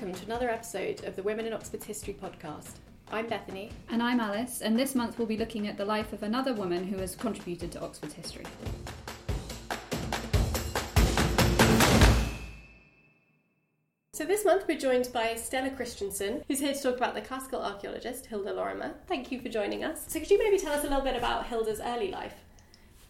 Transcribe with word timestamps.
welcome 0.00 0.18
to 0.18 0.24
another 0.24 0.48
episode 0.48 1.04
of 1.04 1.14
the 1.14 1.22
Women 1.22 1.44
in 1.44 1.52
Oxford 1.52 1.84
History 1.84 2.14
podcast. 2.14 2.76
I'm 3.12 3.26
Bethany. 3.26 3.70
And 3.90 4.02
I'm 4.02 4.18
Alice, 4.18 4.62
and 4.62 4.78
this 4.78 4.94
month 4.94 5.18
we'll 5.18 5.26
be 5.26 5.36
looking 5.36 5.68
at 5.68 5.76
the 5.76 5.84
life 5.84 6.14
of 6.14 6.22
another 6.22 6.54
woman 6.54 6.84
who 6.84 6.96
has 6.96 7.14
contributed 7.14 7.70
to 7.72 7.82
Oxford 7.82 8.10
history. 8.10 8.46
So 14.14 14.24
this 14.24 14.46
month 14.46 14.64
we're 14.66 14.78
joined 14.78 15.10
by 15.12 15.34
Stella 15.34 15.68
Christensen, 15.68 16.44
who's 16.48 16.60
here 16.60 16.72
to 16.72 16.82
talk 16.82 16.96
about 16.96 17.14
the 17.14 17.20
classical 17.20 17.60
archaeologist 17.60 18.24
Hilda 18.24 18.54
Lorimer. 18.54 18.94
Thank 19.06 19.30
you 19.30 19.38
for 19.42 19.50
joining 19.50 19.84
us. 19.84 20.06
So 20.08 20.18
could 20.18 20.30
you 20.30 20.38
maybe 20.38 20.56
tell 20.56 20.72
us 20.72 20.80
a 20.80 20.88
little 20.88 21.04
bit 21.04 21.16
about 21.16 21.46
Hilda's 21.46 21.80
early 21.80 22.10
life? 22.10 22.36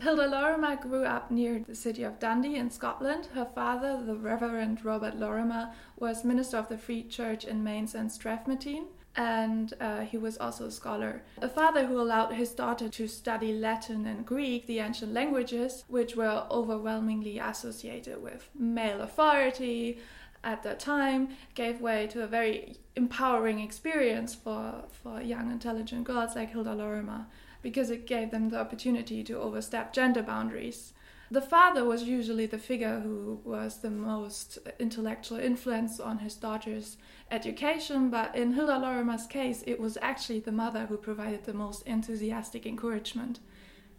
Hilda 0.01 0.29
Lorimer 0.29 0.77
grew 0.77 1.05
up 1.05 1.31
near 1.31 1.59
the 1.59 1.75
city 1.75 2.05
of 2.05 2.19
Dundee 2.19 2.57
in 2.57 2.71
Scotland. 2.71 3.27
Her 3.35 3.45
father, 3.45 4.03
the 4.03 4.17
Reverend 4.17 4.83
Robert 4.83 5.17
Lorimer, 5.17 5.73
was 5.99 6.25
minister 6.25 6.57
of 6.57 6.69
the 6.69 6.79
Free 6.79 7.03
Church 7.03 7.45
in 7.45 7.63
Mains 7.63 7.95
and 7.95 8.09
Strathmartine, 8.09 8.87
and 9.15 9.75
uh, 9.79 10.01
he 10.01 10.17
was 10.17 10.39
also 10.39 10.67
a 10.67 10.71
scholar. 10.71 11.23
A 11.43 11.51
father 11.51 11.85
who 11.85 12.01
allowed 12.01 12.33
his 12.33 12.53
daughter 12.53 12.89
to 12.89 13.07
study 13.07 13.53
Latin 13.53 14.07
and 14.07 14.25
Greek, 14.25 14.67
the 14.67 14.79
ancient 14.79 15.13
languages, 15.13 15.85
which 15.87 16.17
were 16.17 16.47
overwhelmingly 16.51 17.39
associated 17.39 18.23
with 18.23 18.49
male 18.59 19.03
authority 19.03 19.99
at 20.43 20.63
that 20.63 20.81
time, 20.81 21.29
gave 21.55 21.83
way 21.83 22.07
to 22.07 22.23
a 22.23 22.27
very 22.27 22.79
empowering 22.97 23.61
experience 23.61 24.35
for, 24.35 24.85
for 24.91 25.21
young, 25.21 25.51
intelligent 25.53 26.05
girls 26.05 26.37
like 26.37 26.53
Hilda 26.53 26.75
Lorimer 26.75 27.27
because 27.63 27.91
it 27.91 28.07
gave 28.07 28.31
them 28.31 28.49
the 28.49 28.61
opportunity 28.61 29.23
to 29.25 29.39
overstep 29.39 29.93
gender 29.93 30.23
boundaries. 30.23 30.93
The 31.33 31.41
father 31.41 31.85
was 31.85 32.03
usually 32.03 32.47
the 32.47 32.59
figure 32.59 32.99
who 33.01 33.41
was 33.45 33.79
the 33.79 33.91
most 33.91 34.59
intellectual 34.81 35.39
influence 35.39 36.01
on 36.01 36.19
his 36.19 36.35
daughter's 36.35 36.97
education, 37.31 38.11
but 38.11 38.35
in 38.35 38.55
Hilda 38.55 38.79
Lorimer's 38.79 39.29
case, 39.29 39.63
it 39.65 39.79
was 39.79 39.97
actually 40.03 40.41
the 40.41 40.51
mother 40.51 40.87
who 40.87 40.97
provided 40.97 41.45
the 41.45 41.55
most 41.55 41.87
enthusiastic 41.87 42.67
encouragement. 42.67 43.39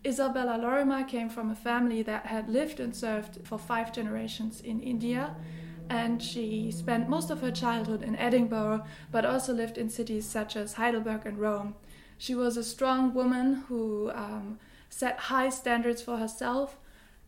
Isabella 0.05 0.57
Lorimer 0.57 1.05
came 1.05 1.29
from 1.29 1.51
a 1.51 1.55
family 1.55 2.01
that 2.01 2.25
had 2.25 2.49
lived 2.49 2.81
and 2.81 2.93
served 2.93 3.47
for 3.47 3.57
five 3.57 3.93
generations 3.93 4.59
in 4.59 4.81
India, 4.81 5.35
and 5.89 6.21
she 6.21 6.71
spent 6.71 7.07
most 7.07 7.29
of 7.29 7.39
her 7.41 7.51
childhood 7.51 8.01
in 8.01 8.15
Edinburgh, 8.17 8.83
but 9.11 9.25
also 9.25 9.53
lived 9.53 9.77
in 9.77 9.89
cities 9.89 10.25
such 10.25 10.57
as 10.57 10.73
Heidelberg 10.73 11.25
and 11.25 11.37
Rome. 11.37 11.75
She 12.21 12.35
was 12.35 12.55
a 12.55 12.63
strong 12.63 13.15
woman 13.15 13.63
who 13.67 14.11
um, 14.11 14.59
set 14.91 15.17
high 15.31 15.49
standards 15.49 16.03
for 16.03 16.17
herself 16.17 16.77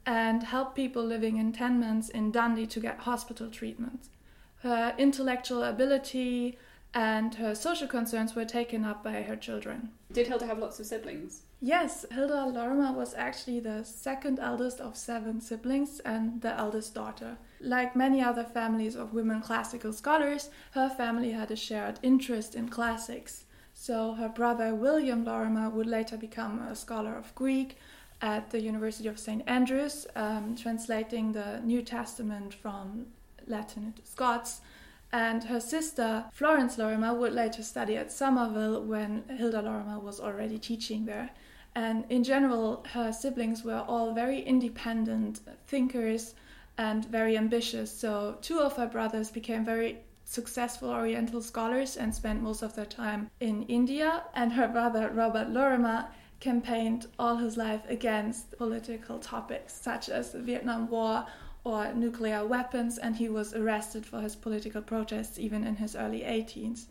and 0.05 0.44
helped 0.44 0.75
people 0.75 1.03
living 1.03 1.38
in 1.38 1.52
tenements 1.52 2.09
in 2.09 2.30
Dundee 2.30 2.67
to 2.67 2.80
get 2.80 2.99
hospital 2.99 3.49
treatment. 3.49 4.09
Her 4.58 4.94
intellectual 4.99 5.64
ability 5.64 6.59
and 6.94 7.33
her 7.33 7.55
social 7.55 7.88
concerns 7.88 8.36
were 8.36 8.45
taken 8.45 8.86
up 8.86 9.03
by 9.03 9.23
her 9.23 9.36
children. 9.36 9.89
Did 10.11 10.27
Hilda 10.27 10.45
have 10.45 10.59
lots 10.59 10.80
of 10.80 10.86
siblings? 10.86 11.41
Yes, 11.59 12.05
Hilda 12.11 12.45
Lorimer 12.45 12.91
was 12.91 13.16
actually 13.16 13.61
the 13.61 13.83
second 13.83 14.38
eldest 14.38 14.80
of 14.80 14.95
seven 14.95 15.41
siblings 15.41 16.02
and 16.02 16.39
the 16.44 16.53
eldest 16.53 16.94
daughter. 16.94 17.38
Like 17.59 17.95
many 17.95 18.21
other 18.21 18.44
families 18.44 18.95
of 18.95 19.16
women 19.16 19.41
classical 19.41 19.91
scholars, 19.91 20.52
her 20.73 20.88
family 20.88 21.31
had 21.31 21.49
a 21.49 21.55
shared 21.55 21.97
interest 22.03 22.53
in 22.53 22.69
classics. 22.69 23.45
So 23.84 24.14
her 24.14 24.30
brother 24.30 24.73
William 24.73 25.26
Lorimer 25.26 25.70
would 25.70 25.88
later 25.88 26.16
become 26.16 26.62
a 26.62 26.73
scholar 26.73 27.17
of 27.17 27.36
Greek 27.36 27.76
at 28.22 28.50
the 28.50 28.62
University 28.62 29.09
of 29.09 29.20
St. 29.20 29.44
Andrews, 29.45 30.08
um, 30.16 30.56
translating 30.56 31.34
the 31.34 31.59
New 31.66 31.81
Testament 31.81 32.54
from 32.54 33.08
Latin 33.45 33.84
into 33.84 34.02
Scots. 34.06 34.61
And 35.11 35.44
her 35.44 35.59
sister, 35.59 36.23
Florence 36.31 36.77
Lorimer, 36.77 37.14
would 37.14 37.33
later 37.33 37.61
study 37.61 37.98
at 37.98 38.10
Somerville 38.10 38.86
when 38.86 39.26
Hilda 39.27 39.61
Lorimer 39.61 40.00
was 40.00 40.21
already 40.21 40.58
teaching 40.58 41.04
there. 41.04 41.32
And 41.76 42.05
in 42.08 42.23
general, 42.23 42.86
her 42.94 43.11
siblings 43.11 43.65
were 43.65 43.83
all 43.86 44.14
very 44.14 44.39
independent 44.39 45.42
thinkers 45.67 46.36
and 46.77 47.04
very 47.04 47.38
ambitious. 47.38 47.92
So, 47.92 48.38
two 48.42 48.61
of 48.61 48.77
her 48.77 48.88
brothers 48.88 49.30
became 49.30 49.65
very 49.65 49.98
successful 50.33 50.89
Oriental 50.89 51.42
scholars 51.42 51.95
and 51.95 52.14
spent 52.14 52.42
most 52.42 52.64
of 52.64 52.76
their 52.76 52.86
time 52.86 53.30
in 53.39 53.64
India. 53.64 54.23
And 54.33 54.54
her 54.54 54.67
brother, 54.67 55.11
Robert 55.14 55.49
Lorimer, 55.49 56.08
campaigned 56.39 57.05
all 57.20 57.38
his 57.38 57.55
life 57.55 57.82
against 57.88 58.58
political 58.58 59.20
topics 59.20 59.73
such 59.73 60.10
as 60.10 60.32
the 60.32 60.39
Vietnam 60.39 60.89
War 60.89 61.26
or 61.64 61.94
nuclear 61.94 62.45
weapons, 62.45 62.98
and 62.98 63.16
he 63.16 63.30
was 63.30 63.54
arrested 63.54 64.05
for 64.05 64.20
his 64.20 64.36
political 64.36 64.82
protests 64.82 65.39
even 65.39 65.64
in 65.64 65.76
his 65.76 65.95
early 65.95 66.21
18s. 66.21 66.86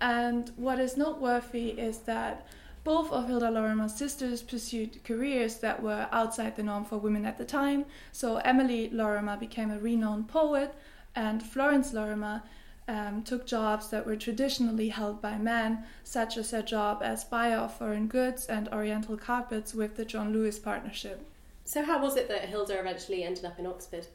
And 0.00 0.50
what 0.56 0.80
is 0.80 0.96
noteworthy 0.96 1.68
is 1.70 1.98
that 1.98 2.46
both 2.84 3.12
of 3.12 3.28
Hilda 3.28 3.50
Lorimer's 3.50 3.94
sisters 3.94 4.42
pursued 4.42 5.04
careers 5.04 5.56
that 5.58 5.82
were 5.82 6.08
outside 6.10 6.56
the 6.56 6.62
norm 6.62 6.84
for 6.84 6.96
women 6.96 7.26
at 7.26 7.36
the 7.36 7.44
time. 7.44 7.84
So 8.12 8.38
Emily 8.38 8.88
Lorimer 8.90 9.36
became 9.36 9.70
a 9.70 9.78
renowned 9.78 10.28
poet, 10.28 10.74
and 11.14 11.42
Florence 11.42 11.92
Lorimer 11.92 12.42
um, 12.88 13.22
took 13.22 13.46
jobs 13.46 13.90
that 13.90 14.06
were 14.06 14.16
traditionally 14.16 14.88
held 14.88 15.20
by 15.20 15.36
men, 15.36 15.84
such 16.02 16.36
as 16.36 16.52
a 16.52 16.62
job 16.62 17.02
as 17.02 17.22
buyer 17.22 17.58
of 17.58 17.76
foreign 17.76 18.08
goods 18.08 18.46
and 18.46 18.68
oriental 18.72 19.16
carpets 19.16 19.74
with 19.74 19.96
the 19.96 20.04
John 20.04 20.32
Lewis 20.32 20.58
Partnership. 20.58 21.24
So, 21.64 21.84
how 21.84 22.02
was 22.02 22.16
it 22.16 22.28
that 22.28 22.48
Hilda 22.48 22.80
eventually 22.80 23.22
ended 23.24 23.44
up 23.44 23.58
in 23.58 23.66
Oxford? 23.66 24.06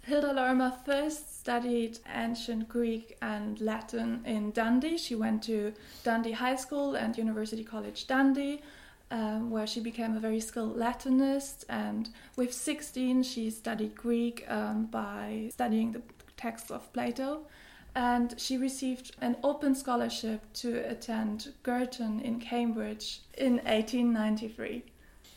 Hilda 0.00 0.32
Lorimer 0.32 0.72
first 0.84 1.40
studied 1.40 1.98
ancient 2.14 2.68
Greek 2.68 3.18
and 3.20 3.60
Latin 3.60 4.22
in 4.24 4.52
Dundee. 4.52 4.96
She 4.96 5.14
went 5.14 5.42
to 5.44 5.74
Dundee 6.04 6.32
High 6.32 6.56
School 6.56 6.94
and 6.94 7.18
University 7.18 7.64
College 7.64 8.06
Dundee, 8.06 8.62
um, 9.10 9.50
where 9.50 9.66
she 9.66 9.80
became 9.80 10.16
a 10.16 10.20
very 10.20 10.40
skilled 10.40 10.76
Latinist. 10.76 11.64
And 11.68 12.08
with 12.36 12.54
16, 12.54 13.24
she 13.24 13.50
studied 13.50 13.96
Greek 13.96 14.44
um, 14.48 14.86
by 14.86 15.50
studying 15.52 15.92
the 15.92 16.02
texts 16.36 16.70
of 16.70 16.90
Plato 16.92 17.40
and 17.96 18.38
she 18.38 18.58
received 18.58 19.16
an 19.22 19.38
open 19.42 19.74
scholarship 19.74 20.52
to 20.52 20.86
attend 20.86 21.54
Girton 21.62 22.20
in 22.20 22.38
Cambridge 22.38 23.22
in 23.38 23.54
1893. 23.54 24.84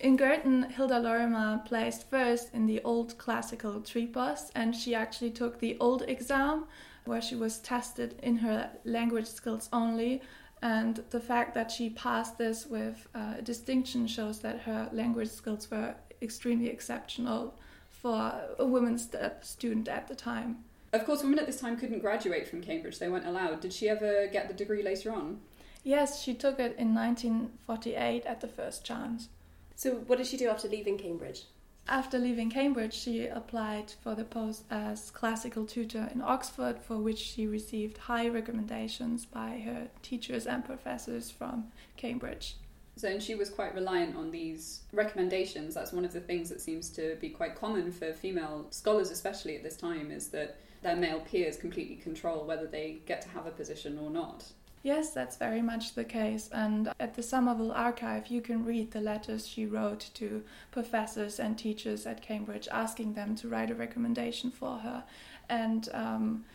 In 0.02 0.18
Girton, 0.18 0.64
Hilda 0.64 1.00
Lorimer 1.00 1.62
placed 1.66 2.10
first 2.10 2.54
in 2.54 2.66
the 2.66 2.82
old 2.84 3.18
classical 3.18 3.80
tripos, 3.80 4.52
and 4.56 4.76
she 4.76 4.94
actually 4.94 5.32
took 5.32 5.60
the 5.60 5.78
old 5.80 6.02
exam, 6.02 6.66
where 7.06 7.22
she 7.22 7.36
was 7.36 7.60
tested 7.60 8.20
in 8.22 8.36
her 8.38 8.70
language 8.84 9.28
skills 9.28 9.70
only. 9.72 10.22
And 10.62 11.02
the 11.12 11.22
fact 11.22 11.54
that 11.54 11.72
she 11.72 11.90
passed 11.90 12.38
this 12.38 12.66
with 12.66 13.08
uh, 13.16 13.36
distinction 13.42 14.06
shows 14.06 14.40
that 14.40 14.60
her 14.62 14.90
language 14.92 15.30
skills 15.30 15.72
were 15.72 15.96
extremely 16.22 16.70
exceptional 16.70 17.58
for 17.90 18.34
a 18.58 18.66
woman 18.66 18.98
st- 18.98 19.46
student 19.46 19.88
at 19.88 20.10
the 20.10 20.16
time. 20.16 20.66
Of 20.92 21.06
course, 21.06 21.22
women 21.22 21.40
at 21.40 21.46
this 21.46 21.60
time 21.60 21.78
couldn't 21.78 22.00
graduate 22.00 22.48
from 22.48 22.62
Cambridge, 22.62 23.00
they 23.00 23.10
weren't 23.10 23.28
allowed. 23.28 23.62
Did 23.62 23.74
she 23.74 23.90
ever 23.90 24.28
get 24.28 24.48
the 24.48 24.54
degree 24.54 24.82
later 24.82 25.12
on? 25.12 25.40
Yes, 25.84 26.22
she 26.22 26.34
took 26.34 26.60
it 26.60 26.76
in 26.78 26.94
1948 26.94 28.26
at 28.26 28.42
the 28.42 28.48
first 28.48 28.84
chance. 28.84 29.30
So, 29.76 29.96
what 29.96 30.18
did 30.18 30.28
she 30.28 30.38
do 30.38 30.50
after 30.50 30.68
leaving 30.68 30.98
Cambridge? 30.98 31.44
After 31.88 32.20
leaving 32.20 32.50
Cambridge, 32.50 32.94
she 32.94 33.26
applied 33.26 33.92
for 34.04 34.14
the 34.14 34.24
post 34.24 34.64
as 34.70 35.10
classical 35.10 35.66
tutor 35.66 36.10
in 36.14 36.22
Oxford, 36.22 36.80
for 36.80 36.98
which 36.98 37.18
she 37.18 37.48
received 37.48 37.98
high 37.98 38.28
recommendations 38.28 39.26
by 39.26 39.62
her 39.66 39.88
teachers 40.04 40.46
and 40.46 40.66
professors 40.66 41.32
from 41.32 41.72
Cambridge. 41.98 42.58
So, 42.96 43.08
and 43.08 43.24
she 43.24 43.34
was 43.34 43.50
quite 43.50 43.74
reliant 43.74 44.18
on 44.18 44.30
these 44.30 44.82
recommendations. 44.92 45.74
That's 45.74 45.94
one 45.94 46.04
of 46.04 46.12
the 46.12 46.20
things 46.20 46.50
that 46.50 46.62
seems 46.62 46.90
to 46.92 47.16
be 47.22 47.30
quite 47.30 47.56
common 47.56 47.92
for 47.92 48.12
female 48.12 48.68
scholars, 48.72 49.10
especially 49.10 49.56
at 49.56 49.64
this 49.64 49.78
time, 49.78 50.12
is 50.12 50.28
that 50.28 50.60
their 50.82 50.96
male 50.96 51.20
peers 51.20 51.58
completely 51.58 51.96
control 51.96 52.46
whether 52.46 52.68
they 52.68 53.00
get 53.06 53.22
to 53.24 53.30
have 53.30 53.46
a 53.46 53.52
position 53.52 53.98
or 54.00 54.10
not. 54.10 54.46
Yes, 54.82 55.12
that's 55.12 55.36
very 55.36 55.62
much 55.62 55.94
the 55.94 56.06
case. 56.06 56.50
And 56.54 56.94
at 57.00 57.16
the 57.16 57.24
Somerville 57.24 57.74
Archive, 57.74 58.28
you 58.28 58.42
can 58.42 58.64
read 58.64 58.92
the 58.92 59.02
letters 59.02 59.46
she 59.46 59.66
wrote 59.66 60.10
to 60.14 60.44
professors 60.72 61.40
and 61.40 61.58
teachers 61.58 62.06
at 62.06 62.22
Cambridge 62.22 62.68
asking 62.72 63.14
them 63.14 63.36
to 63.36 63.50
write 63.50 63.72
a 63.72 63.76
recommendation 63.76 64.52
for 64.52 64.78
her. 64.78 65.04
And 65.50 65.90
um, 65.94 66.46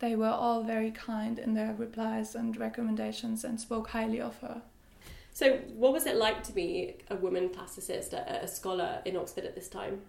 they 0.00 0.16
were 0.16 0.26
all 0.26 0.62
very 0.64 0.90
kind 0.90 1.38
in 1.38 1.54
their 1.54 1.74
replies 1.74 2.34
and 2.34 2.56
recommendations 2.58 3.42
and 3.42 3.58
spoke 3.58 3.88
highly 3.88 4.20
of 4.20 4.38
her. 4.40 4.60
So, 5.32 5.60
what 5.74 5.94
was 5.94 6.04
it 6.04 6.16
like 6.16 6.42
to 6.44 6.52
be 6.52 6.96
a 7.08 7.16
woman 7.16 7.48
classicist, 7.48 8.12
a, 8.12 8.44
a 8.44 8.48
scholar 8.48 9.00
in 9.06 9.16
Oxford 9.16 9.44
at 9.44 9.54
this 9.54 9.68
time? 9.68 10.02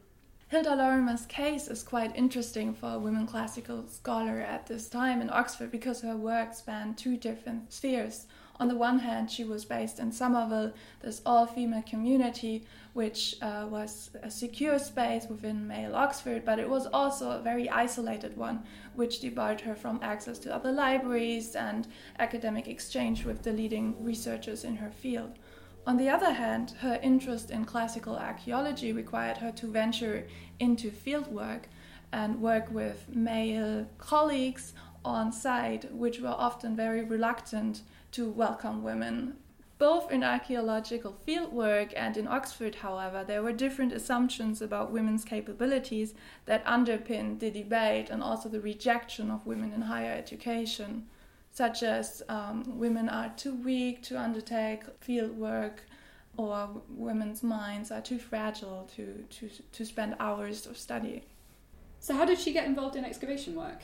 Hilda 0.53 0.75
Lorimer's 0.75 1.25
case 1.25 1.67
is 1.67 1.81
quite 1.81 2.15
interesting 2.15 2.75
for 2.75 2.93
a 2.93 2.99
women 2.99 3.25
classical 3.25 3.87
scholar 3.87 4.39
at 4.39 4.67
this 4.67 4.87
time 4.87 5.19
in 5.19 5.31
Oxford 5.31 5.71
because 5.71 6.01
her 6.01 6.15
work 6.15 6.53
spanned 6.53 6.95
two 6.95 7.17
different 7.17 7.73
spheres. 7.73 8.27
On 8.59 8.67
the 8.67 8.75
one 8.75 8.99
hand, 8.99 9.31
she 9.31 9.43
was 9.43 9.65
based 9.65 9.97
in 9.97 10.11
Somerville, 10.11 10.71
this 10.99 11.23
all 11.25 11.47
female 11.47 11.81
community, 11.81 12.67
which 12.93 13.35
uh, 13.41 13.65
was 13.67 14.11
a 14.21 14.29
secure 14.29 14.77
space 14.77 15.25
within 15.27 15.67
male 15.67 15.95
Oxford, 15.95 16.45
but 16.45 16.59
it 16.59 16.69
was 16.69 16.85
also 16.85 17.31
a 17.31 17.41
very 17.41 17.67
isolated 17.67 18.37
one, 18.37 18.61
which 18.93 19.21
debarred 19.21 19.61
her 19.61 19.73
from 19.73 19.99
access 20.03 20.37
to 20.37 20.53
other 20.53 20.71
libraries 20.71 21.55
and 21.55 21.87
academic 22.19 22.67
exchange 22.67 23.25
with 23.25 23.41
the 23.41 23.51
leading 23.51 23.95
researchers 24.03 24.63
in 24.63 24.75
her 24.75 24.91
field. 24.91 25.31
On 25.85 25.97
the 25.97 26.09
other 26.09 26.31
hand, 26.31 26.75
her 26.79 26.97
interest 27.03 27.51
in 27.51 27.65
classical 27.65 28.15
archaeology 28.15 28.93
required 28.93 29.37
her 29.37 29.51
to 29.51 29.67
venture 29.67 30.25
into 30.57 30.89
fieldwork 30.89 31.63
and 32.13 32.41
work 32.41 32.71
with 32.71 33.09
male 33.13 33.87
colleagues 33.97 34.73
on 35.03 35.33
site, 35.33 35.93
which 35.93 36.21
were 36.21 36.29
often 36.29 36.75
very 36.75 37.03
reluctant 37.03 37.81
to 38.11 38.29
welcome 38.29 38.81
women. 38.81 39.35
Both 39.77 40.09
in 40.09 40.23
archaeological 40.23 41.17
fieldwork 41.27 41.91
and 41.97 42.15
in 42.15 42.29
Oxford, 42.29 42.75
however, 42.75 43.25
there 43.25 43.43
were 43.43 43.51
different 43.51 43.91
assumptions 43.91 44.61
about 44.61 44.91
women's 44.91 45.25
capabilities 45.25 46.13
that 46.45 46.63
underpinned 46.65 47.41
the 47.41 47.51
debate 47.51 48.09
and 48.09 48.23
also 48.23 48.47
the 48.47 48.61
rejection 48.61 49.29
of 49.29 49.45
women 49.45 49.73
in 49.73 49.81
higher 49.81 50.13
education 50.13 51.07
such 51.53 51.83
as 51.83 52.23
um, 52.29 52.63
women 52.79 53.07
are 53.07 53.29
too 53.37 53.53
weak 53.53 54.01
to 54.01 54.19
undertake 54.19 54.83
field 54.99 55.37
work 55.37 55.83
or 56.35 56.81
women's 56.89 57.43
minds 57.43 57.91
are 57.91 58.01
too 58.01 58.17
fragile 58.17 58.89
to, 58.95 59.23
to, 59.29 59.49
to 59.71 59.85
spend 59.85 60.15
hours 60.19 60.65
of 60.65 60.75
study. 60.75 61.23
So, 61.99 62.15
how 62.15 62.25
did 62.25 62.39
she 62.39 62.51
get 62.51 62.65
involved 62.65 62.95
in 62.95 63.05
excavation 63.05 63.55
work? 63.55 63.81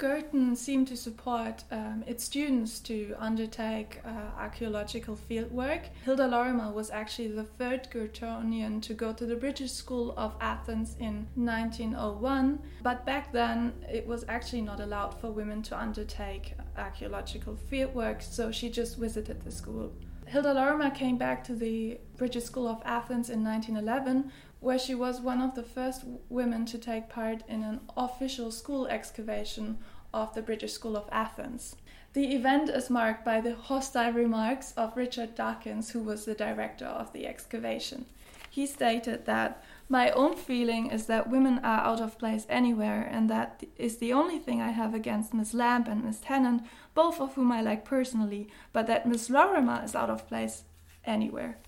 Girton 0.00 0.56
seemed 0.56 0.88
to 0.88 0.96
support 0.96 1.62
um, 1.70 2.02
its 2.06 2.24
students 2.24 2.80
to 2.80 3.14
undertake 3.18 4.00
uh, 4.02 4.08
archaeological 4.38 5.14
fieldwork. 5.14 5.82
Hilda 6.06 6.26
Lorimer 6.26 6.72
was 6.72 6.90
actually 6.90 7.28
the 7.28 7.44
third 7.44 7.86
Girtonian 7.90 8.80
to 8.80 8.94
go 8.94 9.12
to 9.12 9.26
the 9.26 9.36
British 9.36 9.72
School 9.72 10.14
of 10.16 10.34
Athens 10.40 10.96
in 11.00 11.26
1901, 11.34 12.60
but 12.82 13.04
back 13.04 13.30
then 13.30 13.74
it 13.92 14.06
was 14.06 14.24
actually 14.26 14.62
not 14.62 14.80
allowed 14.80 15.20
for 15.20 15.30
women 15.30 15.60
to 15.64 15.78
undertake 15.78 16.54
archaeological 16.80 17.56
fieldwork, 17.70 18.22
so 18.22 18.50
she 18.50 18.70
just 18.70 18.96
visited 18.96 19.42
the 19.42 19.52
school. 19.52 19.92
Hilda 20.26 20.54
Lorimer 20.54 20.90
came 20.90 21.18
back 21.18 21.44
to 21.44 21.54
the 21.54 21.98
British 22.16 22.44
School 22.44 22.68
of 22.68 22.82
Athens 22.84 23.30
in 23.30 23.44
1911 23.44 24.32
where 24.60 24.78
she 24.78 24.94
was 24.94 25.20
one 25.20 25.40
of 25.40 25.54
the 25.54 25.62
first 25.62 26.04
women 26.28 26.66
to 26.66 26.78
take 26.78 27.08
part 27.08 27.42
in 27.48 27.62
an 27.62 27.80
official 27.96 28.50
school 28.50 28.86
excavation 28.86 29.78
of 30.12 30.34
the 30.34 30.42
British 30.42 30.74
School 30.74 30.96
of 30.96 31.08
Athens. 31.10 31.76
The 32.12 32.34
event 32.34 32.68
is 32.68 32.90
marked 32.90 33.24
by 33.24 33.40
the 33.40 33.54
hostile 33.54 34.12
remarks 34.12 34.72
of 34.76 34.96
Richard 34.96 35.34
Dawkins, 35.34 35.90
who 35.90 36.00
was 36.00 36.24
the 36.24 36.34
director 36.34 36.86
of 36.86 37.12
the 37.12 37.26
excavation. 37.26 38.04
He 38.50 38.66
stated 38.66 39.26
that 39.26 39.64
my 39.90 40.10
own 40.12 40.36
feeling 40.36 40.88
is 40.88 41.06
that 41.06 41.28
women 41.28 41.58
are 41.58 41.80
out 41.80 42.00
of 42.00 42.16
place 42.16 42.46
anywhere, 42.48 43.08
and 43.10 43.28
that 43.28 43.64
is 43.76 43.98
the 43.98 44.12
only 44.12 44.38
thing 44.38 44.62
I 44.62 44.70
have 44.70 44.94
against 44.94 45.34
Miss 45.34 45.52
Lamb 45.52 45.84
and 45.88 46.04
Miss 46.04 46.20
Tennant, 46.20 46.62
both 46.94 47.20
of 47.20 47.34
whom 47.34 47.50
I 47.50 47.60
like 47.60 47.84
personally, 47.84 48.48
but 48.72 48.86
that 48.86 49.06
Miss 49.06 49.28
Lorimer 49.28 49.82
is 49.84 49.96
out 49.96 50.08
of 50.08 50.28
place 50.28 50.62
anywhere. 51.04 51.58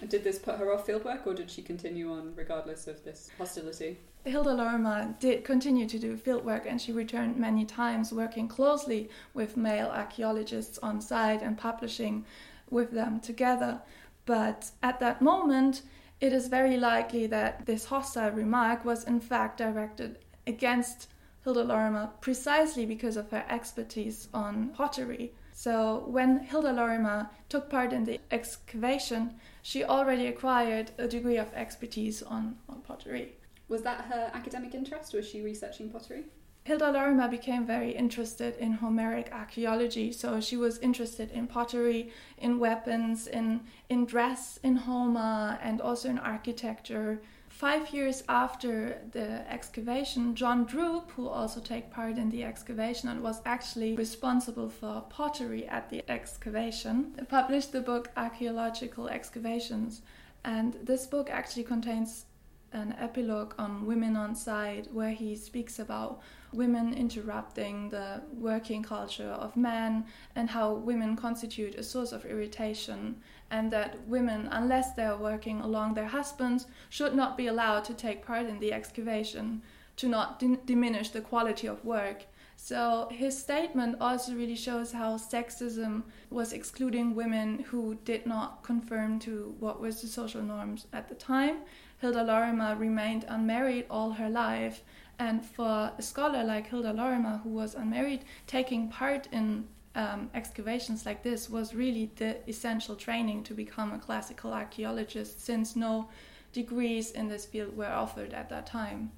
And 0.00 0.08
did 0.08 0.22
this 0.22 0.38
put 0.38 0.58
her 0.58 0.72
off 0.72 0.86
fieldwork, 0.86 1.26
or 1.26 1.34
did 1.34 1.50
she 1.50 1.60
continue 1.60 2.12
on 2.12 2.34
regardless 2.36 2.86
of 2.86 3.02
this 3.04 3.30
hostility? 3.36 3.98
Hilda 4.24 4.54
Lorimer 4.54 5.16
did 5.18 5.42
continue 5.42 5.88
to 5.88 5.98
do 5.98 6.16
fieldwork 6.16 6.64
and 6.64 6.80
she 6.80 6.92
returned 6.92 7.36
many 7.36 7.64
times, 7.64 8.12
working 8.12 8.46
closely 8.46 9.10
with 9.34 9.56
male 9.56 9.88
archaeologists 9.88 10.78
on 10.78 11.00
site 11.00 11.42
and 11.42 11.58
publishing 11.58 12.24
with 12.70 12.92
them 12.92 13.18
together. 13.18 13.80
But 14.24 14.70
at 14.80 15.00
that 15.00 15.20
moment, 15.20 15.82
it 16.22 16.32
is 16.32 16.46
very 16.46 16.76
likely 16.76 17.26
that 17.26 17.66
this 17.66 17.86
hostile 17.86 18.30
remark 18.30 18.84
was 18.84 19.02
in 19.02 19.18
fact 19.18 19.58
directed 19.58 20.20
against 20.46 21.08
Hilda 21.42 21.64
Lorimer 21.64 22.10
precisely 22.20 22.86
because 22.86 23.16
of 23.16 23.28
her 23.32 23.44
expertise 23.48 24.28
on 24.32 24.68
pottery. 24.68 25.32
So 25.52 26.04
when 26.06 26.38
Hilda 26.38 26.72
Lorimer 26.72 27.28
took 27.48 27.68
part 27.68 27.92
in 27.92 28.04
the 28.04 28.20
excavation, 28.30 29.34
she 29.62 29.82
already 29.82 30.28
acquired 30.28 30.92
a 30.96 31.08
degree 31.08 31.38
of 31.38 31.52
expertise 31.54 32.22
on, 32.22 32.56
on 32.68 32.82
pottery. 32.82 33.32
Was 33.68 33.82
that 33.82 34.02
her 34.02 34.30
academic 34.32 34.76
interest? 34.76 35.14
Was 35.14 35.28
she 35.28 35.42
researching 35.42 35.90
pottery? 35.90 36.26
Hilda 36.64 36.92
Lorimer 36.92 37.28
became 37.28 37.66
very 37.66 37.90
interested 37.90 38.56
in 38.56 38.74
Homeric 38.74 39.30
archaeology, 39.32 40.12
so 40.12 40.40
she 40.40 40.56
was 40.56 40.78
interested 40.78 41.32
in 41.32 41.48
pottery, 41.48 42.12
in 42.38 42.60
weapons, 42.60 43.26
in, 43.26 43.62
in 43.88 44.04
dress 44.04 44.60
in 44.62 44.76
Homer, 44.76 45.58
and 45.60 45.80
also 45.80 46.08
in 46.08 46.18
architecture 46.18 47.20
five 47.52 47.90
years 47.90 48.24
after 48.28 48.98
the 49.12 49.48
excavation, 49.52 50.34
John 50.34 50.64
Droop, 50.64 51.10
who 51.12 51.28
also 51.28 51.60
took 51.60 51.90
part 51.90 52.16
in 52.16 52.30
the 52.30 52.44
excavation 52.44 53.08
and 53.08 53.22
was 53.22 53.40
actually 53.44 53.94
responsible 53.94 54.68
for 54.68 55.04
pottery 55.10 55.68
at 55.68 55.90
the 55.90 56.02
excavation, 56.10 57.12
published 57.28 57.72
the 57.72 57.80
book 57.80 58.10
Archaeological 58.16 59.08
Excavations. 59.08 60.02
And 60.44 60.74
this 60.82 61.06
book 61.06 61.28
actually 61.30 61.64
contains 61.64 62.24
an 62.72 62.94
epilogue 62.98 63.54
on 63.58 63.86
women 63.86 64.16
on 64.16 64.34
site 64.34 64.92
where 64.92 65.10
he 65.10 65.36
speaks 65.36 65.78
about 65.78 66.20
women 66.52 66.92
interrupting 66.94 67.88
the 67.88 68.22
working 68.32 68.82
culture 68.82 69.30
of 69.30 69.56
men 69.56 70.04
and 70.34 70.50
how 70.50 70.72
women 70.72 71.16
constitute 71.16 71.74
a 71.74 71.82
source 71.82 72.12
of 72.12 72.24
irritation 72.24 73.16
and 73.50 73.70
that 73.70 73.96
women 74.06 74.48
unless 74.50 74.92
they 74.92 75.04
are 75.04 75.16
working 75.16 75.60
along 75.60 75.94
their 75.94 76.06
husbands 76.06 76.66
should 76.88 77.14
not 77.14 77.36
be 77.36 77.46
allowed 77.46 77.84
to 77.84 77.94
take 77.94 78.24
part 78.24 78.46
in 78.46 78.58
the 78.58 78.72
excavation 78.72 79.62
to 79.96 80.08
not 80.08 80.38
diminish 80.66 81.10
the 81.10 81.20
quality 81.20 81.66
of 81.66 81.84
work. 81.84 82.24
So 82.56 83.08
his 83.10 83.36
statement 83.36 83.96
also 84.00 84.34
really 84.34 84.56
shows 84.56 84.92
how 84.92 85.16
sexism 85.16 86.04
was 86.30 86.52
excluding 86.52 87.14
women 87.14 87.60
who 87.70 87.96
did 88.04 88.24
not 88.24 88.62
conform 88.62 89.18
to 89.20 89.54
what 89.58 89.80
was 89.80 90.00
the 90.00 90.06
social 90.06 90.42
norms 90.42 90.86
at 90.92 91.08
the 91.08 91.14
time 91.14 91.56
Hilda 92.02 92.24
Lorimer 92.24 92.74
remained 92.74 93.24
unmarried 93.28 93.86
all 93.88 94.10
her 94.10 94.28
life. 94.28 94.82
And 95.20 95.46
for 95.46 95.92
a 95.96 96.02
scholar 96.02 96.42
like 96.42 96.66
Hilda 96.66 96.92
Lorimer, 96.92 97.40
who 97.44 97.50
was 97.50 97.76
unmarried, 97.76 98.24
taking 98.48 98.88
part 98.88 99.28
in 99.30 99.68
um, 99.94 100.28
excavations 100.34 101.06
like 101.06 101.22
this 101.22 101.48
was 101.48 101.76
really 101.76 102.10
the 102.16 102.36
essential 102.50 102.96
training 102.96 103.44
to 103.44 103.54
become 103.54 103.92
a 103.92 104.00
classical 104.00 104.52
archaeologist, 104.52 105.40
since 105.40 105.76
no 105.76 106.08
degrees 106.52 107.12
in 107.12 107.28
this 107.28 107.44
field 107.44 107.76
were 107.76 107.86
offered 107.86 108.34
at 108.34 108.48
that 108.48 108.66
time. 108.66 109.12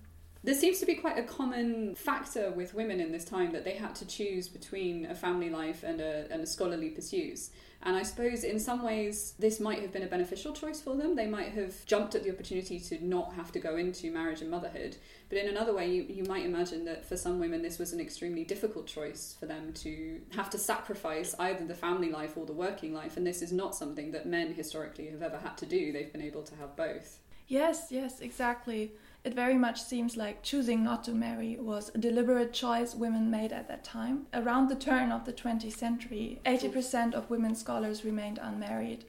There 0.45 0.55
seems 0.55 0.79
to 0.81 0.87
be 0.87 0.97
quite 0.97 1.19
a 1.19 1.23
common 1.23 1.95
factor 1.95 2.51
with 2.51 2.75
women 2.75 3.01
in 3.01 3.11
this 3.11 3.25
time 3.25 3.53
that 3.53 3.65
they 3.65 3.77
had 3.77 3.95
to 3.95 4.07
choose 4.07 4.47
between 4.47 5.07
a 5.07 5.15
family 5.15 5.49
life 5.49 5.83
and 5.83 6.03
a, 6.03 6.27
and 6.31 6.43
a 6.43 6.47
scholarly 6.47 6.91
pursuits. 6.91 7.51
And 7.83 7.97
I 7.97 8.03
suppose 8.03 8.45
in 8.45 8.61
some 8.61 8.83
ways 8.83 9.33
this 9.39 9.59
might 9.59 9.81
have 9.81 9.91
been 9.91 10.03
a 10.03 10.07
beneficial 10.07 10.53
choice 10.53 10.83
for 10.83 10.97
them. 10.97 11.17
They 11.17 11.27
might 11.27 11.53
have 11.53 11.87
jumped 11.87 12.15
at 12.15 12.25
the 12.25 12.31
opportunity 12.31 12.79
to 12.79 13.03
not 13.03 13.33
have 13.33 13.53
to 13.53 13.59
go 13.59 13.79
into 13.79 14.11
marriage 14.11 14.43
and 14.43 14.51
motherhood. 14.51 14.99
But 15.31 15.39
in 15.39 15.49
another 15.49 15.75
way, 15.75 15.91
you, 15.91 16.03
you 16.11 16.25
might 16.25 16.45
imagine 16.45 16.85
that 16.85 17.07
for 17.07 17.17
some 17.17 17.41
women 17.41 17.63
this 17.63 17.79
was 17.79 17.95
an 17.95 18.01
extremely 18.01 18.45
difficult 18.45 18.87
choice 18.87 19.35
for 19.41 19.47
them 19.47 19.73
to 19.77 20.21
have 20.35 20.51
to 20.51 20.59
sacrifice 20.59 21.35
either 21.39 21.65
the 21.65 21.75
family 21.75 22.11
life 22.11 22.37
or 22.37 22.45
the 22.45 22.53
working 22.53 22.93
life. 22.93 23.17
And 23.17 23.27
this 23.27 23.41
is 23.41 23.51
not 23.51 23.75
something 23.75 24.13
that 24.13 24.27
men 24.27 24.53
historically 24.53 25.09
have 25.09 25.23
ever 25.23 25.39
had 25.39 25.57
to 25.57 25.65
do. 25.65 25.91
They've 25.91 26.13
been 26.13 26.21
able 26.21 26.43
to 26.43 26.57
have 26.57 26.77
both. 26.77 27.21
Yes, 27.49 27.87
yes, 27.91 28.21
exactly. 28.21 28.93
It 29.25 29.33
very 29.33 29.57
much 29.57 29.83
seems 29.83 30.19
like 30.19 30.43
choosing 30.43 30.85
not 30.85 31.03
to 31.05 31.13
marry 31.13 31.57
was 31.57 31.91
a 31.95 31.99
deliberate 31.99 32.53
choice 32.53 32.95
women 32.95 33.31
made 33.31 33.55
at 33.55 33.69
that 33.69 33.83
time. 33.83 34.27
Around 34.35 34.69
the 34.69 34.77
turn 34.77 35.11
of 35.11 35.25
the 35.25 35.33
20th 35.33 35.73
century, 35.73 36.43
80% 36.45 37.15
of 37.15 37.31
women 37.31 37.55
scholars 37.55 38.05
remained 38.05 38.39
unmarried. 38.41 39.07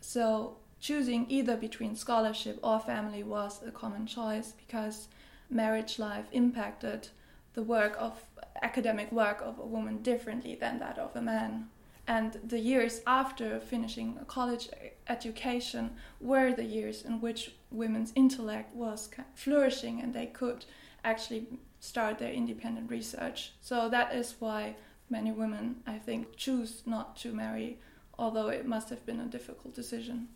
So, 0.00 0.58
choosing 0.78 1.26
either 1.28 1.56
between 1.56 1.96
scholarship 1.96 2.60
or 2.62 2.78
family 2.78 3.24
was 3.24 3.60
a 3.66 3.72
common 3.72 4.06
choice 4.06 4.52
because 4.52 5.08
marriage 5.50 5.98
life 5.98 6.26
impacted 6.30 7.08
the 7.54 7.62
work 7.64 7.96
of 7.98 8.22
academic 8.62 9.10
work 9.10 9.40
of 9.42 9.58
a 9.58 9.66
woman 9.66 10.02
differently 10.02 10.54
than 10.54 10.78
that 10.78 10.98
of 10.98 11.16
a 11.16 11.20
man. 11.20 11.68
And 12.08 12.40
the 12.42 12.58
years 12.58 13.02
after 13.06 13.60
finishing 13.60 14.16
a 14.18 14.24
college 14.24 14.70
education 15.08 15.90
were 16.20 16.54
the 16.54 16.64
years 16.64 17.04
in 17.04 17.20
which 17.20 17.52
women's 17.70 18.12
intellect 18.16 18.74
was 18.74 19.10
flourishing 19.34 20.00
and 20.00 20.14
they 20.14 20.24
could 20.24 20.64
actually 21.04 21.46
start 21.80 22.18
their 22.18 22.32
independent 22.32 22.90
research. 22.90 23.52
So 23.60 23.90
that 23.90 24.14
is 24.14 24.36
why 24.38 24.76
many 25.10 25.32
women, 25.32 25.76
I 25.86 25.98
think, 25.98 26.34
choose 26.36 26.82
not 26.86 27.14
to 27.16 27.32
marry, 27.32 27.78
although 28.18 28.48
it 28.48 28.66
must 28.66 28.88
have 28.88 29.04
been 29.04 29.20
a 29.20 29.26
difficult 29.26 29.74
decision. 29.74 30.28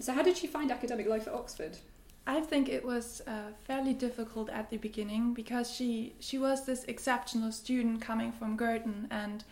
So, 0.00 0.12
how 0.12 0.22
did 0.22 0.36
she 0.36 0.48
find 0.48 0.72
academic 0.72 1.06
life 1.06 1.28
at 1.28 1.34
Oxford? 1.34 1.78
I 2.26 2.40
think 2.40 2.68
it 2.68 2.84
was 2.84 3.22
uh, 3.26 3.52
fairly 3.64 3.92
difficult 3.92 4.50
at 4.50 4.70
the 4.70 4.76
beginning 4.76 5.34
because 5.34 5.70
she 5.70 6.14
she 6.20 6.38
was 6.38 6.64
this 6.64 6.84
exceptional 6.84 7.52
student 7.52 8.00
coming 8.00 8.32
from 8.32 8.56
Girton 8.56 9.08
and 9.10 9.44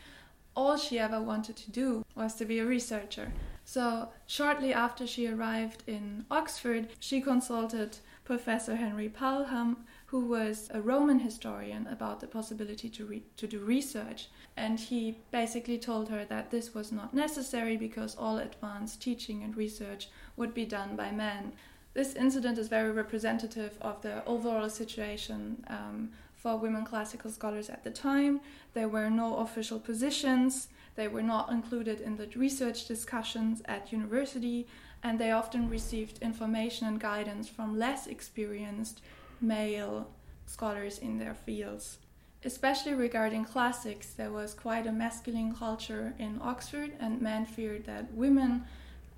all 0.59 0.77
she 0.77 0.99
ever 0.99 1.23
wanted 1.23 1.55
to 1.57 1.71
do 1.71 2.05
was 2.17 2.35
to 2.35 2.45
be 2.45 2.59
a 2.59 2.67
researcher. 2.67 3.33
So, 3.65 4.09
shortly 4.27 4.75
after 4.75 5.07
she 5.07 5.29
arrived 5.29 5.85
in 5.87 6.25
Oxford, 6.33 6.89
she 6.99 7.21
consulted 7.21 7.99
Professor 8.25 8.75
Henry 8.75 9.09
Pelham, 9.09 9.77
who 10.07 10.21
was 10.25 10.69
a 10.75 10.81
Roman 10.81 11.21
historian, 11.21 11.87
about 11.87 12.19
the 12.19 12.27
possibility 12.27 12.89
to, 12.89 13.05
re- 13.05 13.23
to 13.37 13.47
do 13.47 13.61
research. 13.61 14.31
And 14.57 14.81
he 14.81 15.19
basically 15.31 15.79
told 15.79 16.09
her 16.09 16.25
that 16.25 16.51
this 16.51 16.75
was 16.75 16.91
not 16.91 17.15
necessary 17.15 17.77
because 17.77 18.17
all 18.17 18.39
advanced 18.39 19.01
teaching 19.01 19.45
and 19.45 19.57
research 19.57 20.09
would 20.37 20.55
be 20.55 20.65
done 20.65 20.97
by 20.97 21.13
men. 21.13 21.53
This 21.95 22.15
incident 22.15 22.59
is 22.59 22.69
very 22.69 22.91
representative 22.91 23.79
of 23.81 24.03
the 24.03 24.25
overall 24.25 24.69
situation 24.69 25.65
um, 25.69 26.11
for 26.39 26.57
women 26.57 26.85
classical 26.85 27.31
scholars 27.31 27.69
at 27.69 27.85
the 27.85 27.91
time. 27.91 28.41
There 28.73 28.89
were 28.89 29.11
no 29.11 29.39
official 29.39 29.81
positions, 29.81 30.69
they 30.95 31.09
were 31.09 31.23
not 31.23 31.51
included 31.51 32.01
in 32.01 32.17
the 32.17 32.29
research 32.35 32.87
discussions 32.87 33.63
at 33.67 33.93
university, 33.93 34.67
and 35.03 35.19
they 35.19 35.31
often 35.31 35.69
received 35.69 36.19
information 36.23 36.87
and 36.87 36.99
guidance 36.99 37.49
from 37.49 37.79
less 37.79 38.07
experienced 38.07 39.01
male 39.41 40.09
scholars 40.47 40.99
in 40.99 41.19
their 41.19 41.35
fields. 41.35 41.99
Especially 42.45 42.95
regarding 42.95 43.45
classics, 43.45 44.13
there 44.13 44.31
was 44.31 44.55
quite 44.55 44.87
a 44.87 44.93
masculine 44.93 45.55
culture 45.55 46.15
in 46.19 46.41
Oxford, 46.43 46.93
and 47.01 47.21
men 47.21 47.47
feared 47.47 47.85
that 47.87 48.13
women 48.13 48.65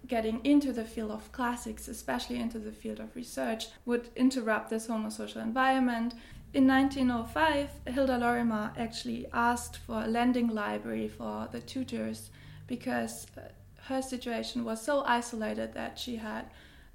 getting 0.07 0.41
into 0.45 0.73
the 0.73 0.85
field 0.85 1.11
of 1.11 1.31
classics, 1.31 1.87
especially 1.87 2.39
into 2.39 2.59
the 2.59 2.73
field 2.73 2.99
of 2.99 3.15
research, 3.15 3.67
would 3.85 4.09
interrupt 4.17 4.71
this 4.71 4.87
homosocial 4.87 5.43
environment 5.43 6.15
in 6.53 6.67
1905, 6.67 7.95
Hilda 7.95 8.19
Lorimer 8.19 8.73
actually 8.77 9.27
asked 9.33 9.77
for 9.79 10.03
a 10.03 10.07
lending 10.09 10.49
library 10.49 11.09
for 11.09 11.49
the 11.53 11.61
tutors 11.61 12.31
because 12.67 13.27
uh, 13.37 13.43
her 13.85 14.03
situation 14.03 14.65
was 14.65 14.83
so 14.83 15.05
isolated 15.05 15.75
that 15.75 15.99
she 15.99 16.17
had 16.17 16.47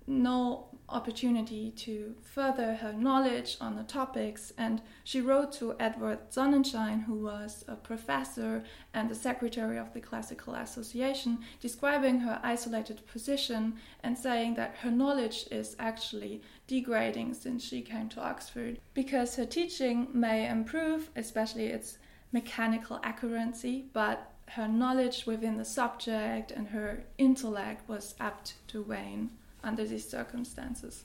no 0.08 0.68
opportunity 0.90 1.72
to 1.72 2.16
further 2.22 2.76
her 2.76 2.94
knowledge 2.94 3.58
on 3.60 3.76
the 3.76 3.84
topics, 3.84 4.54
and 4.58 4.82
she 5.04 5.20
wrote 5.20 5.52
to 5.54 5.76
Edward 5.80 6.30
Sonnenschein, 6.30 7.04
who 7.06 7.16
was 7.16 7.66
a 7.68 7.76
professor 7.76 8.64
and 8.94 9.10
the 9.10 9.16
secretary 9.16 9.78
of 9.78 9.94
the 9.94 10.00
Classical 10.00 10.54
Association, 10.56 11.40
describing 11.60 12.20
her 12.20 12.40
isolated 12.44 13.06
position 13.08 13.76
and 14.04 14.18
saying 14.18 14.56
that 14.56 14.76
her 14.82 14.92
knowledge 14.92 15.48
is 15.52 15.76
actually 15.80 16.42
degrading 16.68 17.34
since 17.34 17.64
she 17.64 17.82
came 17.82 18.10
to 18.10 18.22
Oxford 18.22 18.80
because 18.94 19.36
her 19.36 19.46
teaching 19.46 20.08
may 20.14 20.48
improve, 20.48 21.10
especially 21.16 21.68
its 21.68 21.98
mechanical 22.32 23.00
accuracy, 23.04 23.86
but 23.94 24.32
her 24.50 24.68
knowledge 24.68 25.26
within 25.26 25.58
the 25.58 25.66
subject 25.66 26.52
and 26.52 26.68
her 26.68 27.04
intellect 27.18 27.88
was 27.90 28.14
apt 28.20 28.54
to 28.68 28.84
wane 28.84 29.32
under 29.66 29.86
these 29.86 30.08
circumstances. 30.08 31.04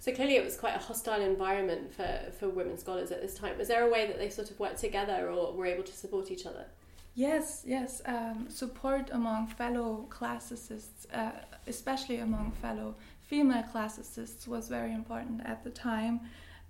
So 0.00 0.12
clearly, 0.12 0.36
it 0.36 0.44
was 0.44 0.56
quite 0.56 0.76
a 0.76 0.78
hostile 0.78 1.20
environment 1.20 1.92
for, 1.92 2.30
for 2.38 2.48
women 2.48 2.78
scholars 2.78 3.10
at 3.10 3.20
this 3.20 3.34
time. 3.34 3.58
Was 3.58 3.68
there 3.68 3.84
a 3.86 3.90
way 3.90 4.06
that 4.06 4.18
they 4.18 4.30
sort 4.30 4.50
of 4.50 4.58
worked 4.60 4.78
together 4.78 5.30
or 5.30 5.52
were 5.52 5.66
able 5.66 5.82
to 5.82 5.92
support 5.92 6.30
each 6.30 6.46
other? 6.46 6.66
Yes, 7.14 7.64
yes. 7.66 8.00
Um, 8.06 8.46
support 8.48 9.10
among 9.10 9.48
fellow 9.48 10.06
classicists, 10.08 11.06
uh, 11.12 11.32
especially 11.66 12.18
among 12.18 12.52
fellow 12.62 12.94
female 13.22 13.64
classicists, 13.72 14.46
was 14.46 14.68
very 14.68 14.94
important 14.94 15.40
at 15.44 15.64
the 15.64 15.70
time. 15.70 16.20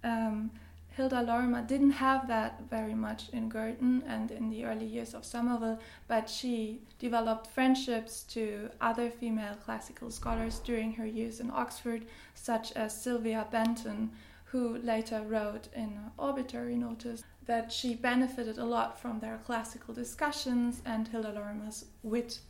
Um, 0.03 0.51
Hilda 0.99 1.23
Lorimer 1.23 1.63
didn't 1.63 1.93
have 1.93 2.27
that 2.27 2.63
very 2.69 2.93
much 2.93 3.29
in 3.29 3.49
Girton 3.49 4.03
and 4.05 4.33
in 4.33 4.51
the 4.51 4.65
early 4.65 4.85
years 4.85 5.15
of 5.15 5.25
Somerville, 5.25 5.79
but 6.09 6.29
she 6.29 6.81
developed 6.99 7.47
friendships 7.47 8.25
to 8.25 8.69
other 8.81 9.09
female 9.09 9.55
classical 9.65 10.11
scholars 10.11 10.59
during 10.59 10.95
her 10.95 11.07
years 11.07 11.39
in 11.39 11.53
Oxford, 11.53 12.05
such 12.35 12.73
as 12.73 13.01
Sylvia 13.01 13.47
Benton, 13.49 14.11
who 14.47 14.79
later 14.79 15.23
wrote 15.23 15.69
in 15.73 15.85
an 15.85 16.11
obituary 16.19 16.75
notice 16.75 17.23
that 17.47 17.71
she 17.71 17.95
benefited 17.95 18.59
a 18.59 18.65
lot 18.65 19.01
from 19.01 19.21
their 19.21 19.39
classical 19.47 19.95
discussions 19.95 20.83
and 20.85 21.07
Hilda 21.07 21.31
Lorimer's 21.31 21.85
wit. 22.03 22.41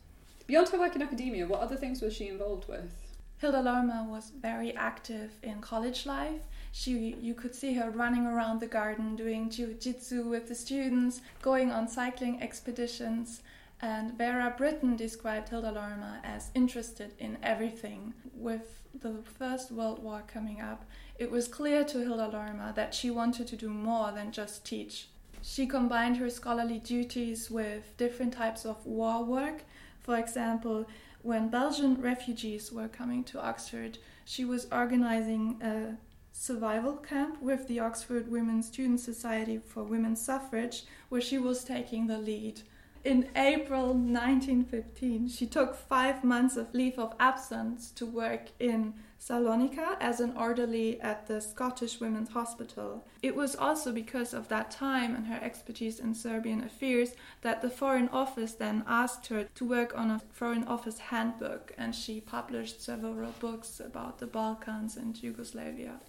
Beyond 0.47 0.69
her 0.69 0.79
work 0.79 0.95
in 0.95 1.03
academia, 1.03 1.45
what 1.45 1.59
other 1.59 1.75
things 1.75 2.01
was 2.01 2.15
she 2.15 2.29
involved 2.29 2.67
with? 2.67 3.08
Hilda 3.39 3.61
Lorimer 3.61 4.05
was 4.07 4.31
very 4.41 4.75
active 4.75 5.31
in 5.43 5.61
college 5.61 6.05
life 6.05 6.41
she 6.71 7.15
you 7.19 7.33
could 7.33 7.55
see 7.55 7.73
her 7.73 7.89
running 7.89 8.27
around 8.27 8.59
the 8.59 8.67
garden 8.67 9.15
doing 9.15 9.49
jiu-jitsu 9.49 10.23
with 10.23 10.47
the 10.47 10.55
students 10.55 11.21
going 11.41 11.71
on 11.71 11.87
cycling 11.87 12.41
expeditions 12.41 13.41
and 13.81 14.17
Vera 14.17 14.53
Brittain 14.57 14.97
described 14.97 15.49
Hilda 15.49 15.71
Lorimer 15.71 16.19
as 16.23 16.51
interested 16.53 17.13
in 17.17 17.37
everything. 17.41 18.13
With 18.33 18.81
the 18.93 19.19
First 19.37 19.71
World 19.71 20.03
War 20.03 20.21
coming 20.27 20.59
up, 20.59 20.83
it 21.17 21.31
was 21.31 21.47
clear 21.47 21.85
to 21.85 21.99
Hilda 21.99 22.27
Lorimer 22.27 22.73
that 22.73 22.93
she 22.93 23.09
wanted 23.09 23.47
to 23.47 23.55
do 23.55 23.69
more 23.69 24.11
than 24.11 24.33
just 24.33 24.65
teach. 24.65 25.07
She 25.41 25.65
combined 25.65 26.17
her 26.17 26.29
scholarly 26.29 26.79
duties 26.79 27.49
with 27.49 27.95
different 27.95 28.33
types 28.33 28.65
of 28.65 28.85
war 28.85 29.23
work. 29.23 29.63
For 30.01 30.17
example, 30.17 30.85
when 31.29 31.47
Belgian 31.47 32.01
refugees 32.01 32.71
were 32.71 32.87
coming 32.87 33.23
to 33.23 33.39
Oxford, 33.39 33.99
she 34.25 34.43
was 34.43 34.65
organizing 34.71 35.61
a 35.61 35.95
survival 36.31 36.93
camp 36.97 37.39
with 37.39 37.67
the 37.67 37.79
Oxford 37.79 38.31
Women's 38.31 38.65
Student 38.65 38.99
Society 38.99 39.59
for 39.59 39.83
Women's 39.83 40.19
Suffrage, 40.19 40.85
where 41.09 41.21
she 41.21 41.37
was 41.37 41.63
taking 41.63 42.07
the 42.07 42.17
lead. 42.17 42.63
In 43.03 43.29
April 43.35 43.89
1915, 43.89 45.29
she 45.29 45.45
took 45.45 45.75
five 45.75 46.23
months 46.23 46.57
of 46.57 46.73
leave 46.73 46.97
of 46.97 47.13
absence 47.19 47.91
to 47.91 48.07
work 48.07 48.47
in 48.59 48.95
Salonika 49.19 49.97
as 49.99 50.19
an 50.21 50.35
orderly 50.37 50.99
at 51.01 51.27
the 51.27 51.41
Scottish 51.41 51.99
Women's 51.99 52.29
Hospital. 52.29 53.05
It 53.21 53.35
was 53.35 53.55
also 53.55 53.91
because 53.91 54.33
of 54.33 54.47
that 54.47 54.71
time 54.71 55.13
and 55.13 55.27
her 55.27 55.39
expertise 55.43 55.99
in 55.99 56.15
Serbian 56.15 56.63
affairs 56.63 57.11
that 57.41 57.61
the 57.61 57.69
Foreign 57.69 58.07
Office 58.09 58.53
then 58.53 58.83
asked 58.87 59.27
her 59.27 59.43
to 59.55 59.65
work 59.65 59.97
on 59.97 60.09
a 60.09 60.21
Foreign 60.31 60.63
Office 60.63 60.99
handbook, 60.99 61.73
and 61.77 61.93
she 61.93 62.21
published 62.21 62.81
several 62.81 63.33
books 63.39 63.79
about 63.79 64.19
the 64.19 64.27
Balkans 64.27 64.95
and 64.95 65.21
Yugoslavia. 65.21 65.99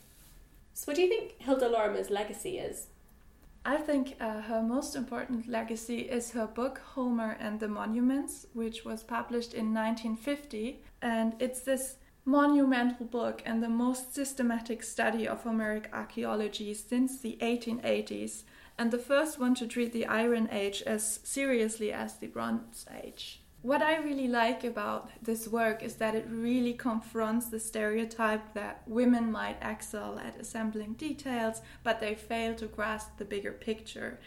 So, 0.72 0.84
what 0.86 0.96
do 0.96 1.02
you 1.02 1.08
think 1.08 1.34
Hilda 1.38 1.68
Lorimer's 1.68 2.10
legacy 2.10 2.58
is? 2.58 2.86
I 3.64 3.76
think 3.76 4.16
uh, 4.20 4.40
her 4.42 4.62
most 4.62 4.96
important 4.96 5.46
legacy 5.46 6.00
is 6.00 6.30
her 6.30 6.46
book 6.46 6.80
Homer 6.94 7.36
and 7.38 7.60
the 7.60 7.68
Monuments, 7.68 8.46
which 8.54 8.84
was 8.86 9.02
published 9.02 9.52
in 9.52 9.74
1950. 9.74 10.82
And 11.02 11.34
it's 11.38 11.60
this 11.60 11.96
monumental 12.30 13.06
book 13.06 13.42
and 13.44 13.60
the 13.60 13.68
most 13.68 14.14
systematic 14.14 14.84
study 14.84 15.26
of 15.26 15.42
Homeric 15.42 15.90
archaeology 15.92 16.72
since 16.74 17.20
the 17.20 17.36
1880s, 17.42 18.44
and 18.78 18.92
the 18.92 18.98
first 18.98 19.40
one 19.40 19.56
to 19.56 19.66
treat 19.66 19.92
the 19.92 20.06
Iron 20.06 20.48
Age 20.52 20.80
as 20.82 21.18
seriously 21.24 21.92
as 21.92 22.14
the 22.14 22.28
Bronze 22.28 22.86
Age. 23.02 23.42
What 23.62 23.82
I 23.82 23.96
really 23.96 24.28
like 24.28 24.62
about 24.62 25.10
this 25.20 25.48
work 25.48 25.82
is 25.82 25.96
that 25.96 26.14
it 26.14 26.26
really 26.30 26.72
confronts 26.72 27.48
the 27.48 27.58
stereotype 27.58 28.54
that 28.54 28.82
women 28.86 29.32
might 29.32 29.58
excel 29.60 30.18
at 30.20 30.40
assembling 30.40 30.94
details, 30.94 31.60
but 31.82 32.00
they 32.00 32.14
fail 32.14 32.54
to 32.54 32.66
grasp 32.66 33.18
the 33.18 33.24
bigger 33.24 33.52
picture. 33.52 34.20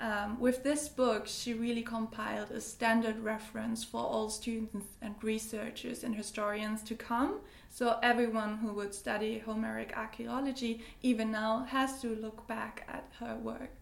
Um, 0.00 0.40
with 0.40 0.62
this 0.62 0.88
book, 0.88 1.26
she 1.26 1.52
really 1.52 1.82
compiled 1.82 2.50
a 2.50 2.60
standard 2.60 3.18
reference 3.20 3.84
for 3.84 4.00
all 4.00 4.30
students 4.30 4.86
and 5.02 5.14
researchers 5.22 6.02
and 6.04 6.16
historians 6.16 6.82
to 6.84 6.94
come. 6.94 7.40
So, 7.68 7.98
everyone 8.02 8.56
who 8.56 8.72
would 8.72 8.94
study 8.94 9.40
Homeric 9.40 9.92
archaeology, 9.94 10.82
even 11.02 11.30
now, 11.30 11.66
has 11.68 12.00
to 12.00 12.16
look 12.16 12.46
back 12.46 12.86
at 12.88 13.12
her 13.20 13.36
work. 13.36 13.72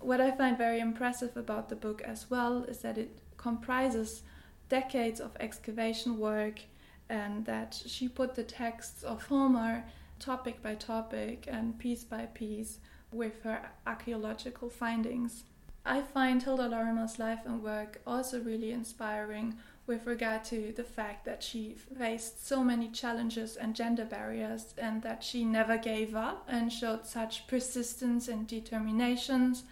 What 0.00 0.18
I 0.18 0.30
find 0.30 0.56
very 0.56 0.80
impressive 0.80 1.36
about 1.36 1.68
the 1.68 1.76
book 1.76 2.00
as 2.02 2.30
well 2.30 2.64
is 2.64 2.78
that 2.78 2.96
it 2.96 3.18
comprises 3.36 4.22
decades 4.70 5.20
of 5.20 5.36
excavation 5.40 6.18
work 6.18 6.60
and 7.10 7.44
that 7.44 7.82
she 7.86 8.08
put 8.08 8.34
the 8.34 8.44
texts 8.44 9.02
of 9.02 9.24
Homer 9.24 9.84
topic 10.18 10.62
by 10.62 10.74
topic 10.74 11.46
and 11.46 11.78
piece 11.78 12.02
by 12.02 12.24
piece 12.26 12.78
with 13.12 13.42
her 13.42 13.60
archaeological 13.86 14.70
findings. 14.70 15.44
I 15.86 16.02
find 16.02 16.42
Hilda 16.42 16.68
Lorimer's 16.68 17.18
life 17.18 17.40
and 17.44 17.62
work 17.62 18.00
also 18.06 18.40
really 18.40 18.72
inspiring 18.72 19.54
with 19.86 20.04
regard 20.04 20.42
to 20.44 20.72
the 20.76 20.82
fact 20.82 21.24
that 21.26 21.44
she 21.44 21.76
faced 21.96 22.44
so 22.44 22.64
many 22.64 22.88
challenges 22.88 23.54
and 23.54 23.76
gender 23.76 24.04
barriers 24.04 24.74
and 24.76 25.00
that 25.02 25.22
she 25.22 25.44
never 25.44 25.78
gave 25.78 26.16
up 26.16 26.44
and 26.48 26.72
showed 26.72 27.06
such 27.06 27.46
persistence 27.46 28.26
and 28.26 28.48
determinations 28.48 29.62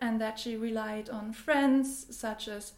and 0.00 0.20
that 0.20 0.38
she 0.38 0.56
relied 0.56 1.10
on 1.10 1.32
friends 1.32 2.06
such 2.16 2.46
as 2.46 2.72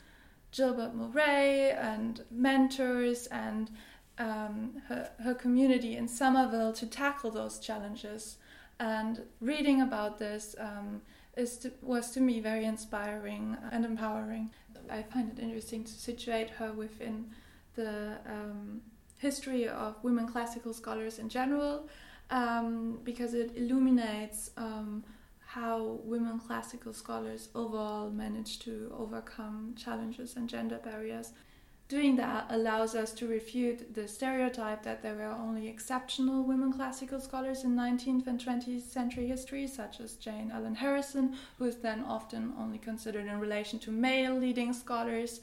Gilbert 0.50 0.94
Murray 0.94 1.70
and 1.72 2.24
mentors 2.30 3.26
and 3.26 3.70
um, 4.18 4.80
her, 4.88 5.10
her 5.22 5.34
community 5.34 5.94
in 5.94 6.08
Somerville 6.08 6.72
to 6.72 6.86
tackle 6.86 7.30
those 7.30 7.58
challenges. 7.58 8.38
And 8.80 9.22
reading 9.40 9.82
about 9.82 10.18
this, 10.18 10.56
um, 10.58 11.02
is 11.38 11.56
to, 11.58 11.72
was 11.82 12.10
to 12.10 12.20
me 12.20 12.40
very 12.40 12.64
inspiring 12.64 13.56
and 13.70 13.84
empowering. 13.84 14.50
I 14.90 15.02
find 15.02 15.30
it 15.30 15.42
interesting 15.42 15.84
to 15.84 15.92
situate 15.92 16.50
her 16.50 16.72
within 16.72 17.26
the 17.74 18.18
um, 18.26 18.82
history 19.18 19.68
of 19.68 19.96
women 20.02 20.26
classical 20.26 20.72
scholars 20.72 21.18
in 21.18 21.28
general, 21.28 21.88
um, 22.30 23.00
because 23.04 23.34
it 23.34 23.52
illuminates 23.56 24.50
um, 24.56 25.04
how 25.46 26.00
women 26.04 26.38
classical 26.38 26.92
scholars 26.92 27.48
overall 27.54 28.10
manage 28.10 28.58
to 28.60 28.92
overcome 28.98 29.74
challenges 29.76 30.36
and 30.36 30.48
gender 30.48 30.78
barriers. 30.84 31.32
Doing 31.88 32.16
that 32.16 32.44
allows 32.50 32.94
us 32.94 33.12
to 33.12 33.26
refute 33.26 33.94
the 33.94 34.06
stereotype 34.06 34.82
that 34.82 35.02
there 35.02 35.14
were 35.14 35.24
only 35.24 35.68
exceptional 35.68 36.42
women 36.42 36.70
classical 36.70 37.18
scholars 37.18 37.64
in 37.64 37.74
19th 37.74 38.26
and 38.26 38.38
20th 38.38 38.82
century 38.82 39.26
history, 39.26 39.66
such 39.66 39.98
as 39.98 40.16
Jane 40.16 40.50
Ellen 40.54 40.74
Harrison, 40.74 41.34
who 41.58 41.64
is 41.64 41.76
then 41.76 42.04
often 42.06 42.52
only 42.58 42.76
considered 42.76 43.24
in 43.24 43.40
relation 43.40 43.78
to 43.78 43.90
male 43.90 44.34
leading 44.34 44.74
scholars. 44.74 45.40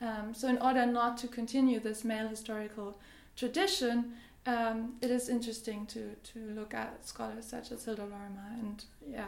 Um, 0.00 0.32
so, 0.32 0.46
in 0.46 0.58
order 0.58 0.86
not 0.86 1.18
to 1.18 1.26
continue 1.26 1.80
this 1.80 2.04
male 2.04 2.28
historical 2.28 3.00
tradition, 3.34 4.12
um, 4.46 4.94
it 5.02 5.10
is 5.10 5.28
interesting 5.28 5.84
to, 5.86 6.14
to 6.32 6.38
look 6.50 6.74
at 6.74 7.08
scholars 7.08 7.44
such 7.44 7.72
as 7.72 7.84
Hilda 7.84 8.02
Lorimer 8.02 8.52
and 8.60 8.84
yeah, 9.04 9.26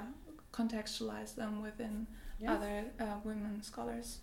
contextualize 0.53 1.35
them 1.35 1.63
within 1.63 2.07
yeah. 2.39 2.55
other 2.55 2.85
uh, 3.01 3.17
women 3.25 3.61
scholars. 3.61 4.19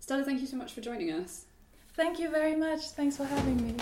Stella, 0.00 0.24
thank 0.24 0.40
you 0.40 0.46
so 0.46 0.56
much 0.56 0.72
for 0.72 0.80
joining 0.80 1.12
us. 1.12 1.44
Thank 1.94 2.18
you 2.18 2.30
very 2.30 2.56
much. 2.56 2.80
Thanks 2.90 3.16
for 3.16 3.24
having 3.24 3.56
me. 3.66 3.74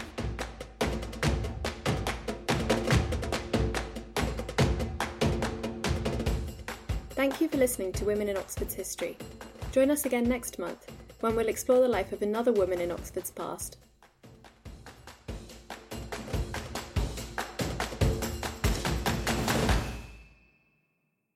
Thank 7.11 7.40
you 7.40 7.49
for 7.49 7.59
listening 7.59 7.93
to 7.93 8.05
Women 8.05 8.29
in 8.29 8.37
Oxford's 8.37 8.75
History. 8.75 9.17
Join 9.73 9.90
us 9.90 10.07
again 10.07 10.25
next 10.25 10.59
month 10.59 10.90
when 11.21 11.37
we'll 11.37 11.49
explore 11.49 11.81
the 11.81 11.88
life 11.88 12.12
of 12.12 12.23
another 12.23 12.52
woman 12.52 12.81
in 12.81 12.90
Oxford's 12.90 13.31
past 13.31 13.76